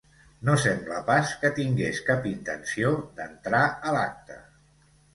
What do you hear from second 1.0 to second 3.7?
pas que tingués cap intenció d'entrar